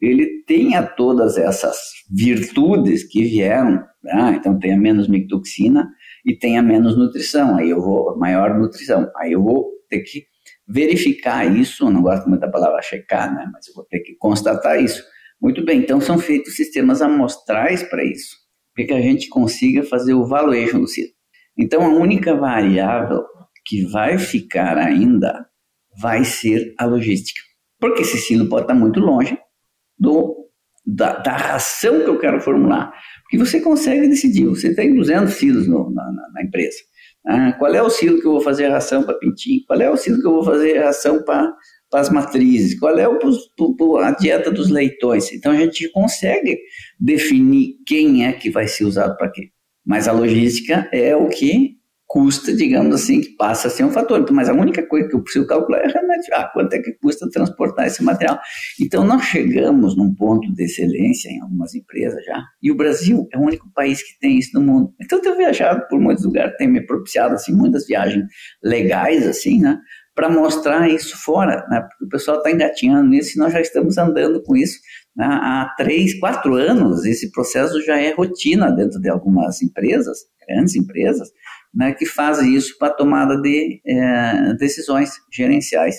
ele 0.00 0.42
tenha 0.46 0.82
todas 0.82 1.38
essas 1.38 1.78
virtudes 2.10 3.04
que 3.04 3.22
vieram, 3.22 3.82
né? 4.02 4.36
então 4.38 4.58
tenha 4.58 4.76
menos 4.76 5.08
micotoxina 5.08 5.88
e 6.26 6.36
tenha 6.36 6.60
menos 6.60 6.96
nutrição, 6.98 7.56
aí 7.56 7.70
eu 7.70 7.80
vou, 7.80 8.18
maior 8.18 8.58
nutrição, 8.58 9.10
aí 9.16 9.32
eu 9.32 9.42
vou 9.42 9.71
ter 9.92 10.00
que 10.00 10.24
verificar 10.66 11.44
isso, 11.44 11.90
não 11.90 12.02
gosto 12.02 12.28
muito 12.28 12.40
da 12.40 12.50
palavra 12.50 12.80
checar, 12.80 13.32
né, 13.34 13.48
mas 13.52 13.68
eu 13.68 13.74
vou 13.74 13.84
ter 13.84 14.00
que 14.00 14.14
constatar 14.16 14.82
isso. 14.82 15.02
Muito 15.40 15.64
bem, 15.64 15.80
então 15.80 16.00
são 16.00 16.18
feitos 16.18 16.56
sistemas 16.56 17.02
amostrais 17.02 17.82
para 17.82 18.04
isso, 18.04 18.36
para 18.74 18.86
que 18.86 18.92
a 18.92 19.00
gente 19.00 19.28
consiga 19.28 19.82
fazer 19.82 20.14
o 20.14 20.26
valuation 20.26 20.80
do 20.80 20.86
silo. 20.86 21.10
Então 21.58 21.84
a 21.84 21.88
única 21.88 22.34
variável 22.34 23.22
que 23.66 23.84
vai 23.86 24.18
ficar 24.18 24.78
ainda 24.78 25.46
vai 26.00 26.24
ser 26.24 26.74
a 26.78 26.86
logística, 26.86 27.40
porque 27.78 28.02
esse 28.02 28.18
silo 28.18 28.48
pode 28.48 28.62
estar 28.62 28.74
muito 28.74 28.98
longe 28.98 29.36
do, 29.98 30.48
da, 30.86 31.18
da 31.18 31.36
ração 31.36 32.02
que 32.02 32.08
eu 32.08 32.18
quero 32.18 32.40
formular, 32.40 32.92
porque 33.22 33.36
você 33.36 33.60
consegue 33.60 34.08
decidir, 34.08 34.46
você 34.46 34.74
tem 34.74 34.94
200 34.94 35.34
silos 35.34 35.68
no, 35.68 35.92
na, 35.92 36.10
na 36.32 36.42
empresa, 36.42 36.78
ah, 37.26 37.52
qual 37.52 37.74
é 37.74 37.82
o 37.82 37.90
silo 37.90 38.20
que 38.20 38.26
eu 38.26 38.32
vou 38.32 38.40
fazer 38.40 38.66
a 38.66 38.72
ração 38.72 39.04
para 39.04 39.18
pintinho? 39.18 39.62
Qual 39.66 39.80
é 39.80 39.88
o 39.90 39.96
silo 39.96 40.20
que 40.20 40.26
eu 40.26 40.32
vou 40.32 40.44
fazer 40.44 40.78
a 40.78 40.86
ração 40.86 41.22
para 41.22 41.54
as 41.94 42.10
matrizes? 42.10 42.78
Qual 42.78 42.98
é 42.98 43.08
o, 43.08 43.96
a 43.98 44.10
dieta 44.10 44.50
dos 44.50 44.68
leitões? 44.68 45.32
Então 45.32 45.52
a 45.52 45.56
gente 45.56 45.88
consegue 45.90 46.58
definir 46.98 47.76
quem 47.86 48.26
é 48.26 48.32
que 48.32 48.50
vai 48.50 48.66
ser 48.66 48.84
usado 48.84 49.16
para 49.16 49.30
quê. 49.30 49.50
Mas 49.84 50.08
a 50.08 50.12
logística 50.12 50.88
é 50.92 51.14
o 51.14 51.28
que 51.28 51.76
custa, 52.12 52.54
digamos 52.54 52.94
assim, 52.94 53.22
que 53.22 53.30
passa 53.30 53.68
a 53.68 53.70
ser 53.70 53.84
um 53.84 53.90
fator. 53.90 54.22
Mas 54.32 54.46
a 54.46 54.52
única 54.52 54.86
coisa 54.86 55.08
que 55.08 55.16
eu 55.16 55.22
preciso 55.22 55.46
calcular 55.46 55.78
é 55.78 55.88
realmente 55.88 56.30
ah, 56.34 56.44
quanto 56.52 56.74
é 56.74 56.78
que 56.78 56.92
custa 56.92 57.26
transportar 57.30 57.86
esse 57.86 58.04
material. 58.04 58.38
Então, 58.78 59.02
nós 59.02 59.24
chegamos 59.24 59.96
num 59.96 60.14
ponto 60.14 60.52
de 60.52 60.62
excelência 60.62 61.30
em 61.30 61.40
algumas 61.40 61.74
empresas 61.74 62.22
já, 62.26 62.44
e 62.62 62.70
o 62.70 62.76
Brasil 62.76 63.26
é 63.32 63.38
o 63.38 63.40
único 63.40 63.66
país 63.74 64.02
que 64.02 64.18
tem 64.20 64.38
isso 64.38 64.50
no 64.52 64.60
mundo. 64.60 64.92
Então, 65.00 65.18
eu 65.18 65.22
tenho 65.22 65.38
viajado 65.38 65.88
por 65.88 65.98
muitos 65.98 66.22
lugares, 66.26 66.54
tenho 66.58 66.70
me 66.70 66.84
propiciado 66.84 67.34
assim, 67.34 67.54
muitas 67.54 67.86
viagens 67.86 68.26
legais, 68.62 69.26
assim, 69.26 69.58
né? 69.58 69.78
Para 70.14 70.28
mostrar 70.28 70.90
isso 70.90 71.16
fora, 71.16 71.66
né? 71.70 71.80
Porque 71.80 72.04
o 72.04 72.08
pessoal 72.08 72.36
está 72.36 72.50
engatinhando 72.50 73.08
nisso 73.08 73.32
e 73.34 73.38
nós 73.38 73.54
já 73.54 73.60
estamos 73.62 73.96
andando 73.96 74.42
com 74.42 74.54
isso 74.54 74.78
né? 75.16 75.24
há 75.24 75.74
três, 75.78 76.20
quatro 76.20 76.56
anos. 76.56 77.06
Esse 77.06 77.32
processo 77.32 77.80
já 77.80 77.98
é 77.98 78.12
rotina 78.12 78.70
dentro 78.70 79.00
de 79.00 79.08
algumas 79.08 79.62
empresas, 79.62 80.18
grandes 80.46 80.74
empresas, 80.74 81.30
né, 81.74 81.92
que 81.92 82.06
faz 82.06 82.38
isso 82.40 82.76
para 82.78 82.92
tomada 82.92 83.40
de 83.40 83.80
é, 83.86 84.54
decisões 84.54 85.12
gerenciais 85.32 85.96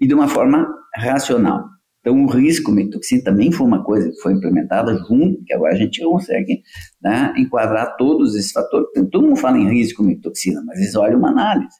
e 0.00 0.06
de 0.06 0.14
uma 0.14 0.28
forma 0.28 0.68
racional. 0.94 1.64
Então, 2.00 2.24
o 2.24 2.26
risco 2.26 2.70
mitoxina 2.70 3.22
também 3.24 3.50
foi 3.50 3.66
uma 3.66 3.84
coisa 3.84 4.08
que 4.08 4.20
foi 4.20 4.32
implementada 4.32 4.94
junto, 5.06 5.44
que 5.44 5.52
agora 5.52 5.74
a 5.74 5.76
gente 5.76 6.02
consegue 6.02 6.62
né, 7.02 7.34
enquadrar 7.36 7.96
todos 7.96 8.34
esses 8.34 8.52
fatores. 8.52 8.88
Todo 9.10 9.26
mundo 9.26 9.36
fala 9.36 9.58
em 9.58 9.68
risco 9.68 10.02
mitoxina, 10.02 10.62
mas 10.64 10.78
eles 10.78 10.94
olham 10.94 11.18
uma 11.18 11.30
análise. 11.30 11.76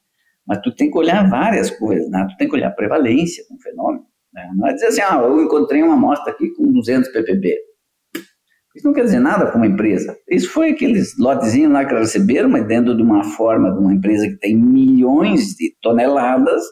Mas 0.47 0.61
tu 0.63 0.75
tem 0.75 0.91
que 0.91 0.99
olhar 0.99 1.29
várias 1.29 1.71
coisas, 1.71 2.11
né? 2.11 2.27
tu 2.29 2.37
tem 2.37 2.49
que 2.49 2.55
olhar 2.55 2.69
a 2.69 2.73
prevalência 2.73 3.45
do 3.51 3.59
fenômeno. 3.61 4.05
Né? 4.33 4.51
Não 4.57 4.67
é 4.67 4.73
dizer 4.73 4.87
assim, 4.87 5.03
ah, 5.03 5.21
eu 5.23 5.43
encontrei 5.43 5.83
uma 5.83 5.95
amostra 5.95 6.33
aqui 6.33 6.49
com 6.55 6.73
200 6.73 7.11
ppb. 7.11 7.55
Isso 8.79 8.87
não 8.87 8.95
quer 8.95 9.03
dizer 9.03 9.19
nada 9.19 9.47
para 9.47 9.57
uma 9.57 9.67
empresa. 9.67 10.17
Isso 10.31 10.51
foi 10.51 10.71
aqueles 10.71 11.19
lotezinhos 11.19 11.73
lá 11.73 11.85
que 11.85 11.93
receberam, 11.93 12.49
mas 12.49 12.65
dentro 12.65 12.97
de 12.97 13.03
uma 13.03 13.25
forma 13.25 13.73
de 13.73 13.79
uma 13.81 13.93
empresa 13.93 14.29
que 14.29 14.39
tem 14.39 14.55
milhões 14.55 15.57
de 15.57 15.75
toneladas, 15.83 16.63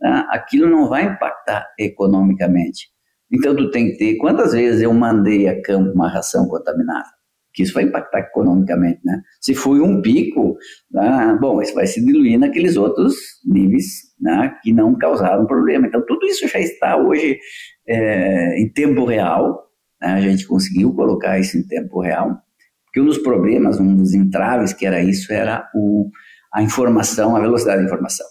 né? 0.00 0.24
aquilo 0.30 0.70
não 0.70 0.88
vai 0.88 1.04
impactar 1.04 1.66
economicamente. 1.78 2.88
Então 3.30 3.54
tu 3.54 3.70
tem 3.70 3.90
que 3.90 3.98
ter, 3.98 4.16
quantas 4.16 4.54
vezes 4.54 4.80
eu 4.80 4.94
mandei 4.94 5.48
a 5.48 5.60
campo 5.60 5.92
uma 5.92 6.08
ração 6.08 6.48
contaminada? 6.48 7.08
Que 7.52 7.62
isso 7.62 7.74
vai 7.74 7.84
impactar 7.84 8.20
economicamente, 8.20 9.00
né? 9.04 9.20
Se 9.38 9.54
foi 9.54 9.80
um 9.80 10.00
pico, 10.00 10.56
né? 10.90 11.36
bom, 11.38 11.60
isso 11.60 11.74
vai 11.74 11.86
se 11.86 12.02
diluir 12.02 12.38
naqueles 12.38 12.78
outros 12.78 13.14
níveis 13.44 13.84
né? 14.18 14.56
que 14.62 14.72
não 14.72 14.96
causaram 14.96 15.46
problema. 15.46 15.86
Então 15.86 16.02
tudo 16.06 16.24
isso 16.24 16.48
já 16.48 16.58
está 16.58 16.96
hoje 16.96 17.38
é, 17.86 18.58
em 18.58 18.72
tempo 18.72 19.04
real, 19.04 19.69
né? 20.00 20.12
a 20.14 20.20
gente 20.20 20.46
conseguiu 20.46 20.92
colocar 20.94 21.38
isso 21.38 21.56
em 21.58 21.62
tempo 21.62 22.00
real, 22.00 22.40
porque 22.84 23.00
um 23.00 23.06
dos 23.06 23.18
problemas, 23.18 23.78
um 23.78 23.96
dos 23.96 24.14
entraves 24.14 24.72
que 24.72 24.84
era 24.84 25.02
isso, 25.02 25.32
era 25.32 25.68
o, 25.74 26.10
a 26.52 26.62
informação, 26.62 27.36
a 27.36 27.40
velocidade 27.40 27.78
da 27.78 27.86
informação. 27.86 28.26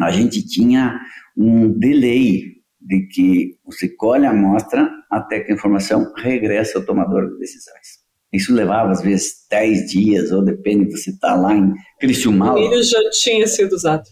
A 0.00 0.10
gente 0.10 0.46
tinha 0.46 0.98
um 1.36 1.68
delay 1.68 2.58
de 2.80 3.06
que 3.08 3.56
você 3.64 3.88
colhe 3.88 4.24
a 4.24 4.30
amostra 4.30 4.90
até 5.10 5.40
que 5.40 5.52
a 5.52 5.54
informação 5.54 6.12
regressa 6.16 6.78
ao 6.78 6.84
tomador 6.84 7.28
de 7.28 7.38
decisões. 7.38 7.98
Isso 8.32 8.54
levava, 8.54 8.92
às 8.92 9.00
vezes, 9.00 9.46
10 9.50 9.90
dias, 9.90 10.32
ou 10.32 10.44
depende, 10.44 10.90
você 10.90 11.10
está 11.10 11.34
lá 11.34 11.54
em 11.54 11.72
Criciúmal. 11.98 12.56
O 12.56 12.60
milho 12.60 12.82
já 12.82 12.98
tinha 13.10 13.46
sido 13.46 13.72
usado. 13.72 14.04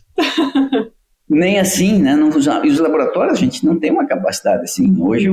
Nem 1.28 1.58
assim, 1.58 2.00
né? 2.00 2.16
Não, 2.16 2.30
e 2.64 2.68
os 2.68 2.78
laboratórios, 2.78 3.36
a 3.36 3.40
gente 3.40 3.64
não 3.64 3.78
tem 3.78 3.90
uma 3.90 4.06
capacidade 4.06 4.62
assim. 4.62 5.02
Hoje 5.02 5.28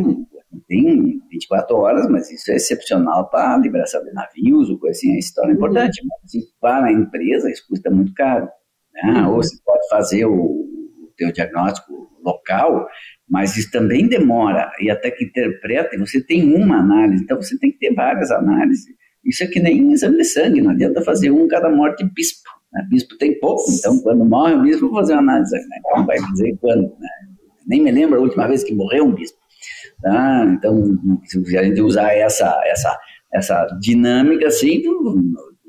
tem 0.68 1.22
24 1.30 1.76
horas, 1.76 2.08
mas 2.10 2.32
isso 2.32 2.52
é 2.52 2.56
excepcional 2.56 3.30
para 3.30 3.56
a 3.56 3.58
liberação 3.58 4.04
de 4.04 4.12
navios 4.14 4.70
ou 4.70 4.78
coisa 4.78 4.98
assim, 4.98 5.14
é 5.14 5.20
história 5.20 5.52
uhum. 5.52 5.58
importante. 5.58 6.02
Mas 6.06 6.32
para 6.60 6.88
a 6.88 6.92
empresa, 6.92 7.50
isso 7.50 7.66
custa 7.68 7.90
muito 7.90 8.14
caro. 8.14 8.48
Né? 8.94 9.22
Uhum. 9.22 9.30
Ou 9.30 9.36
você 9.36 9.56
pode 9.66 9.88
fazer 9.90 10.26
o, 10.26 10.34
o 10.34 11.14
teu 11.18 11.32
diagnóstico 11.32 11.94
local, 12.24 12.88
mas 13.30 13.58
isso 13.58 13.72
também 13.72 14.08
demora, 14.08 14.72
e 14.80 14.90
até 14.90 15.12
que 15.12 15.26
interpreta, 15.26 15.98
você 15.98 16.24
tem 16.24 16.54
uma 16.56 16.78
análise, 16.78 17.24
então 17.24 17.42
você 17.42 17.58
tem 17.58 17.72
que 17.72 17.80
ter 17.80 17.94
várias 17.94 18.32
análises. 18.32 18.86
Isso 19.26 19.44
é 19.44 19.48
que 19.48 19.60
nem 19.60 19.92
exame 19.92 20.18
de 20.18 20.26
sangue, 20.26 20.62
não 20.62 20.72
adianta 20.72 21.02
fazer 21.02 21.32
um 21.32 21.48
cada 21.48 21.70
morte 21.70 22.04
bispo. 22.14 22.50
Né? 22.72 22.86
Bispo 22.90 23.18
tem 23.18 23.40
pouco, 23.40 23.64
então 23.72 24.00
quando 24.02 24.26
morre 24.26 24.54
o 24.54 24.62
bispo, 24.62 24.88
vou 24.88 25.00
fazer 25.00 25.14
uma 25.14 25.22
análise. 25.22 25.56
Né? 25.56 25.78
Então 25.80 26.06
vai 26.06 26.18
dizer 26.32 26.58
quando. 26.60 26.84
Né? 27.00 27.10
Nem 27.66 27.82
me 27.82 27.92
lembro 27.92 28.20
a 28.20 28.22
última 28.22 28.48
vez 28.48 28.64
que 28.64 28.74
morreu 28.74 29.06
um 29.06 29.14
bispo. 29.14 29.38
Tá? 30.04 30.46
Então, 30.54 31.00
se 31.24 31.58
a 31.58 31.64
gente 31.64 31.82
usar 31.82 32.12
essa, 32.14 32.62
essa, 32.66 33.00
essa 33.34 33.66
dinâmica 33.80 34.48
assim, 34.48 34.84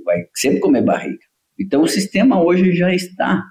vai 0.05 0.27
sempre 0.35 0.59
comer 0.59 0.83
barriga. 0.83 1.21
Então, 1.59 1.83
o 1.83 1.89
sistema 1.89 2.43
hoje 2.43 2.73
já 2.73 2.93
está 2.93 3.45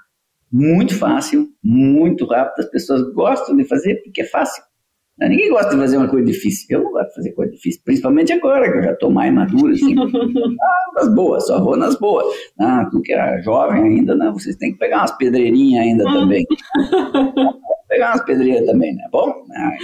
muito 0.52 0.94
fácil, 0.94 1.48
muito 1.64 2.26
rápido. 2.26 2.66
As 2.66 2.70
pessoas 2.70 3.02
gostam 3.14 3.56
de 3.56 3.64
fazer 3.64 3.96
porque 4.04 4.24
é 4.24 4.26
fácil. 4.26 4.62
Ninguém 5.20 5.50
gosta 5.50 5.72
de 5.72 5.78
fazer 5.78 5.98
uma 5.98 6.10
coisa 6.10 6.26
difícil. 6.26 6.66
Eu 6.70 6.84
não 6.84 6.92
gosto 6.92 7.10
de 7.10 7.16
fazer 7.16 7.32
coisa 7.34 7.52
difícil, 7.52 7.82
principalmente 7.86 8.34
agora 8.34 8.72
que 8.72 8.78
eu 8.80 8.84
já 8.84 8.92
estou 8.94 9.12
mais 9.12 9.34
maduro. 9.34 9.72
Assim. 9.72 9.96
ah, 10.00 10.92
nas 10.96 11.14
boas, 11.14 11.46
só 11.46 11.64
vou 11.64 11.78
nas 11.78 11.98
boas. 12.00 12.26
Ah, 12.60 12.88
tu 12.90 13.02
que 13.02 13.14
é 13.14 13.42
jovem 13.42 13.84
ainda, 13.84 14.16
né? 14.16 14.32
vocês 14.34 14.56
têm 14.56 14.74
que 14.74 14.80
pegar 14.80 15.00
umas 15.00 15.16
pedreirinhas 15.18 15.86
ainda 15.86 16.04
também. 16.06 16.46
pegar 17.88 18.12
umas 18.12 18.26
pedreiras 18.26 18.66
também, 18.66 18.96
né? 18.96 19.04
Bom, 19.12 19.46
né? 19.48 19.78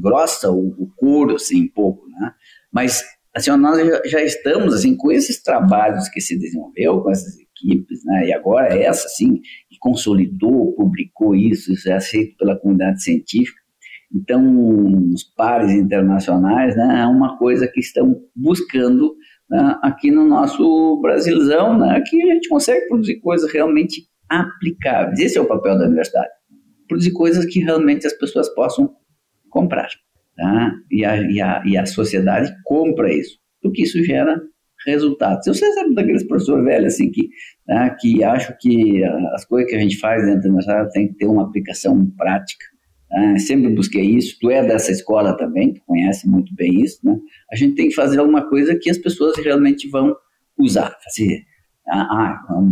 grossa 0.00 0.50
o, 0.50 0.68
o 0.78 0.90
couro, 0.96 1.36
assim, 1.36 1.64
um 1.64 1.68
pouco, 1.68 2.08
né? 2.08 2.32
Mas 2.72 3.04
assim, 3.34 3.50
nós 3.56 3.78
já, 3.78 4.02
já, 4.04 4.22
estamos 4.22 4.74
assim 4.74 4.96
com 4.96 5.12
esses 5.12 5.42
trabalhos 5.42 6.08
que 6.08 6.20
se 6.20 6.38
desenvolveu, 6.38 7.00
com 7.00 7.10
essas 7.10 7.34
equipes, 7.38 8.04
né? 8.04 8.28
E 8.28 8.32
agora 8.32 8.74
essa, 8.76 9.06
assim, 9.06 9.40
que 9.68 9.78
consolidou, 9.78 10.74
publicou 10.74 11.34
isso, 11.34 11.72
isso 11.72 11.88
é 11.88 11.94
aceito 11.94 12.36
pela 12.36 12.58
comunidade 12.58 13.02
científica. 13.02 13.63
Então, 14.14 15.12
os 15.12 15.24
pares 15.24 15.72
internacionais, 15.72 16.76
né, 16.76 17.00
é 17.02 17.06
uma 17.06 17.36
coisa 17.36 17.66
que 17.66 17.80
estão 17.80 18.14
buscando 18.34 19.14
né, 19.50 19.76
aqui 19.82 20.10
no 20.10 20.24
nosso 20.24 21.00
Brasilzão, 21.02 21.76
né, 21.78 22.00
que 22.06 22.22
a 22.22 22.34
gente 22.34 22.48
consegue 22.48 22.86
produzir 22.86 23.20
coisas 23.20 23.52
realmente 23.52 24.06
aplicáveis. 24.28 25.18
Esse 25.18 25.36
é 25.36 25.40
o 25.40 25.48
papel 25.48 25.76
da 25.76 25.86
universidade. 25.86 26.30
Produzir 26.88 27.12
coisas 27.12 27.44
que 27.46 27.60
realmente 27.60 28.06
as 28.06 28.12
pessoas 28.12 28.48
possam 28.54 28.94
comprar. 29.50 29.88
Tá? 30.36 30.72
E, 30.90 31.04
a, 31.04 31.16
e, 31.16 31.40
a, 31.40 31.62
e 31.64 31.76
a 31.76 31.86
sociedade 31.86 32.52
compra 32.64 33.12
isso, 33.12 33.38
porque 33.62 33.82
isso 33.82 34.02
gera 34.04 34.40
resultados. 34.86 35.46
Eu 35.46 35.54
sei 35.54 35.72
sempre 35.72 35.94
daqueles 35.94 36.26
professores 36.26 36.64
velhos 36.64 36.94
assim 36.94 37.10
que, 37.10 37.28
né, 37.66 37.96
que 38.00 38.22
acham 38.22 38.54
que 38.60 39.02
as 39.34 39.44
coisas 39.44 39.70
que 39.70 39.76
a 39.76 39.80
gente 39.80 39.98
faz 39.98 40.24
dentro 40.24 40.42
da 40.42 40.48
universidade 40.48 40.92
tem 40.92 41.08
que 41.08 41.14
ter 41.14 41.26
uma 41.26 41.44
aplicação 41.44 42.10
prática. 42.16 42.64
Né? 43.14 43.38
Sempre 43.38 43.72
busquei 43.72 44.04
isso. 44.04 44.36
Tu 44.40 44.50
é 44.50 44.66
dessa 44.66 44.90
escola 44.90 45.36
também, 45.36 45.72
tu 45.72 45.80
conhece 45.86 46.28
muito 46.28 46.52
bem 46.54 46.82
isso. 46.82 46.98
Né? 47.04 47.16
A 47.52 47.56
gente 47.56 47.76
tem 47.76 47.88
que 47.88 47.94
fazer 47.94 48.18
alguma 48.18 48.48
coisa 48.48 48.76
que 48.76 48.90
as 48.90 48.98
pessoas 48.98 49.36
realmente 49.38 49.88
vão 49.88 50.14
usar, 50.58 50.96
fazer. 51.04 51.44
Ah, 51.88 52.08
ah 52.10 52.62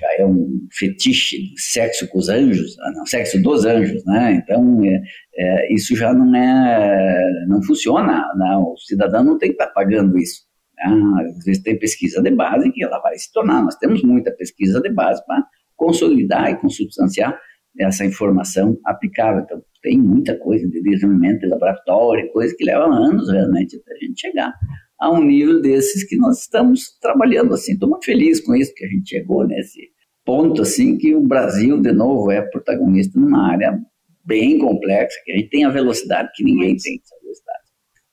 já 0.00 0.08
é 0.18 0.26
um 0.26 0.66
fetiche 0.72 1.36
do 1.50 1.60
sexo 1.60 2.08
com 2.08 2.18
os 2.18 2.30
anjos, 2.30 2.78
ah, 2.80 2.92
não, 2.92 3.06
sexo 3.06 3.40
dos 3.42 3.66
anjos, 3.66 4.02
né? 4.06 4.42
Então 4.42 4.82
é, 4.82 5.02
é, 5.36 5.74
isso 5.74 5.94
já 5.94 6.14
não 6.14 6.34
é, 6.34 7.44
não 7.46 7.62
funciona. 7.62 8.24
Né? 8.34 8.56
O 8.56 8.74
cidadão 8.78 9.22
não 9.22 9.38
tem 9.38 9.50
que 9.50 9.54
estar 9.54 9.66
tá 9.66 9.72
pagando 9.72 10.18
isso. 10.18 10.42
Ah, 10.80 11.20
às 11.38 11.44
vezes 11.44 11.62
tem 11.62 11.78
pesquisa 11.78 12.20
de 12.20 12.30
base 12.30 12.72
que 12.72 12.82
ela 12.82 12.98
vai 13.00 13.16
se 13.16 13.30
tornar. 13.32 13.62
Nós 13.62 13.76
temos 13.76 14.02
muita 14.02 14.32
pesquisa 14.32 14.80
de 14.80 14.90
base 14.90 15.24
para 15.26 15.44
consolidar 15.76 16.50
e 16.50 16.56
consubstanciar 16.56 17.38
essa 17.78 18.04
informação 18.04 18.78
aplicável. 18.84 19.42
Então, 19.42 19.62
tem 19.82 19.98
muita 19.98 20.38
coisa 20.38 20.68
de 20.68 20.82
desenvolvimento 20.82 21.40
de 21.40 21.48
laboratório, 21.48 22.30
coisa 22.32 22.54
que 22.56 22.64
leva 22.64 22.84
anos 22.84 23.30
realmente 23.30 23.76
até 23.76 23.92
a 23.92 23.98
gente 23.98 24.20
chegar 24.20 24.54
a 25.00 25.10
um 25.10 25.24
nível 25.24 25.60
desses 25.60 26.04
que 26.04 26.16
nós 26.16 26.40
estamos 26.40 26.96
trabalhando 27.00 27.54
assim. 27.54 27.72
Estou 27.72 27.88
muito 27.88 28.04
feliz 28.04 28.40
com 28.40 28.54
isso 28.54 28.72
que 28.74 28.84
a 28.84 28.88
gente 28.88 29.08
chegou 29.08 29.46
nesse 29.46 29.90
ponto 30.24 30.62
assim 30.62 30.96
que 30.96 31.14
o 31.14 31.20
Brasil 31.20 31.80
de 31.80 31.92
novo 31.92 32.30
é 32.30 32.40
protagonista 32.42 33.18
numa 33.18 33.50
área 33.50 33.76
bem 34.24 34.58
complexa, 34.58 35.18
que 35.24 35.32
a 35.32 35.36
gente 35.36 35.50
tem 35.50 35.64
a 35.64 35.70
velocidade 35.70 36.30
que 36.34 36.44
ninguém 36.44 36.76
tem. 36.76 37.00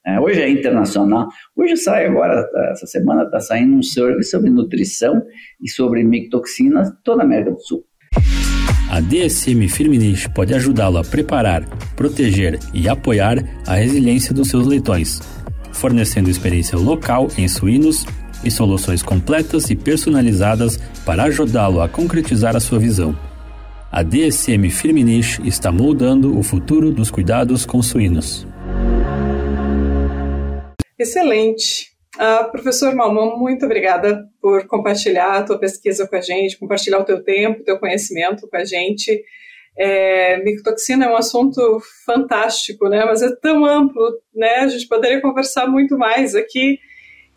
É, 0.06 0.20
hoje 0.20 0.42
é 0.42 0.50
internacional. 0.50 1.28
Hoje 1.56 1.78
sai 1.78 2.08
agora, 2.08 2.44
tá, 2.50 2.70
essa 2.72 2.88
semana 2.88 3.24
está 3.24 3.40
saindo 3.40 3.76
um 3.76 3.84
survey 3.84 4.24
sobre 4.24 4.50
nutrição 4.50 5.22
e 5.62 5.70
sobre 5.70 6.04
micotoxinas 6.04 6.90
toda 7.04 7.22
a 7.22 7.26
América 7.26 7.52
do 7.52 7.62
Sul. 7.62 7.86
A 8.90 9.00
DSM 9.02 9.70
Firmenich 9.70 10.28
pode 10.32 10.52
ajudá-lo 10.52 10.98
a 10.98 11.04
preparar, 11.04 11.64
proteger 11.96 12.60
e 12.74 12.90
apoiar 12.90 13.38
a 13.68 13.76
resiliência 13.76 14.34
dos 14.34 14.48
seus 14.48 14.66
leitões, 14.66 15.22
fornecendo 15.72 16.28
experiência 16.28 16.76
local 16.76 17.28
em 17.38 17.48
suínos 17.48 18.04
e 18.44 18.50
soluções 18.50 19.04
completas 19.04 19.70
e 19.70 19.76
personalizadas 19.76 20.80
para 21.06 21.26
ajudá-lo 21.26 21.82
a 21.82 21.88
concretizar 21.88 22.56
a 22.56 22.60
sua 22.60 22.80
visão. 22.80 23.16
A 23.92 24.02
DSM 24.02 24.70
Firmenich 24.72 25.40
está 25.48 25.72
moldando 25.72 26.36
o 26.36 26.42
futuro 26.42 26.92
dos 26.92 27.12
cuidados 27.12 27.68
com 27.68 27.84
suínos. 27.84 28.48
Excelente. 30.98 31.99
Uh, 32.16 32.52
professor 32.52 32.94
Malman, 32.96 33.38
muito 33.38 33.66
obrigada 33.66 34.28
por 34.42 34.66
compartilhar 34.66 35.38
a 35.38 35.44
tua 35.44 35.60
pesquisa 35.60 36.08
com 36.08 36.16
a 36.16 36.22
gente, 36.22 36.58
compartilhar 36.58 37.00
o 37.00 37.06
teu 37.06 37.24
tempo, 37.24 37.62
o 37.62 37.64
teu 37.64 37.78
conhecimento 37.78 38.48
com 38.48 38.58
a 38.58 38.66
gente. 38.66 39.24
É, 39.78 40.44
micotoxina 40.44 41.06
é 41.06 41.10
um 41.10 41.16
assunto 41.16 41.80
fantástico, 42.06 42.90
né? 42.90 43.06
Mas 43.06 43.22
é 43.22 43.34
tão 43.36 43.66
amplo, 43.66 44.12
né? 44.36 44.58
A 44.58 44.68
gente 44.68 44.88
poderia 44.88 45.22
conversar 45.22 45.68
muito 45.68 45.98
mais 45.98 46.36
aqui. 46.36 46.80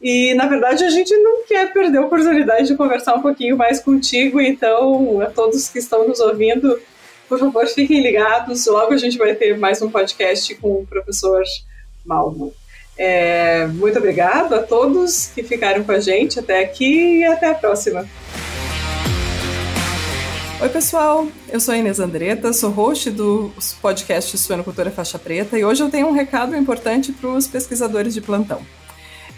E, 0.01 0.35
na 0.35 0.47
verdade, 0.47 0.83
a 0.83 0.91
gente 0.91 1.15
não 1.19 1.45
quer 1.45 1.73
perder 1.73 1.99
a 1.99 2.07
oportunidade 2.07 2.67
de 2.67 2.75
conversar 2.75 3.15
um 3.15 3.23
pouquinho 3.23 3.57
mais 3.57 3.79
contigo. 3.79 4.41
Então, 4.41 5.21
a 5.21 5.27
todos 5.27 5.69
que 5.69 5.79
estão 5.79 6.09
nos 6.09 6.19
ouvindo, 6.19 6.81
por 7.29 7.39
favor, 7.39 7.67
fiquem 7.69 8.03
ligados. 8.03 8.67
Logo 8.67 8.93
a 8.93 8.99
gente 8.99 9.17
vai 9.17 9.37
ter 9.37 9.57
mais 9.57 9.81
um 9.81 9.89
podcast 9.89 10.53
com 10.57 10.81
o 10.81 10.87
professor 10.87 11.45
Malmo. 12.05 12.53
É, 12.97 13.67
muito 13.69 13.99
obrigado 13.99 14.55
a 14.55 14.63
todos 14.63 15.27
que 15.27 15.43
ficaram 15.43 15.83
com 15.83 15.93
a 15.93 16.01
gente 16.01 16.39
até 16.39 16.63
aqui 16.63 17.19
e 17.19 17.25
até 17.25 17.49
a 17.49 17.55
próxima. 17.55 18.07
Oi, 20.61 20.69
pessoal. 20.69 21.27
Eu 21.49 21.59
sou 21.59 21.75
a 21.75 21.79
Inês 21.79 21.99
Andretta, 21.99 22.53
sou 22.53 22.71
host 22.71 23.11
do 23.11 23.53
podcast 23.81 24.39
Suenocultura 24.39 24.91
Faixa 24.91 25.19
Preta 25.19 25.59
e 25.59 25.65
hoje 25.65 25.83
eu 25.83 25.91
tenho 25.91 26.07
um 26.07 26.13
recado 26.13 26.55
importante 26.55 27.13
para 27.13 27.31
os 27.31 27.49
pesquisadores 27.49 28.15
de 28.15 28.21
plantão. 28.21 28.63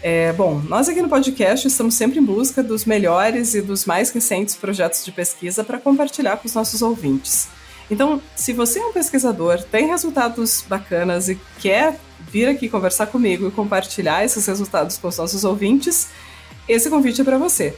É, 0.03 0.31
bom, 0.33 0.61
nós 0.67 0.87
aqui 0.87 1.01
no 1.01 1.09
podcast 1.09 1.67
estamos 1.67 1.95
sempre 1.95 2.19
em 2.19 2.23
busca 2.23 2.61
dos 2.61 2.85
melhores 2.85 3.55
e 3.55 3.61
dos 3.61 3.85
mais 3.85 4.11
recentes 4.11 4.55
projetos 4.55 5.03
de 5.03 5.11
pesquisa 5.11 5.63
para 5.63 5.79
compartilhar 5.79 6.37
com 6.37 6.47
os 6.47 6.53
nossos 6.53 6.83
ouvintes. 6.83 7.47
Então, 7.89 8.21
se 8.35 8.53
você 8.53 8.77
é 8.77 8.85
um 8.85 8.93
pesquisador, 8.93 9.63
tem 9.63 9.87
resultados 9.87 10.63
bacanas 10.67 11.27
e 11.27 11.39
quer 11.59 11.99
vir 12.19 12.47
aqui 12.47 12.69
conversar 12.69 13.07
comigo 13.07 13.47
e 13.47 13.51
compartilhar 13.51 14.23
esses 14.23 14.45
resultados 14.45 14.97
com 14.97 15.07
os 15.07 15.17
nossos 15.17 15.43
ouvintes, 15.43 16.09
esse 16.67 16.89
convite 16.89 17.21
é 17.21 17.23
para 17.23 17.37
você. 17.37 17.75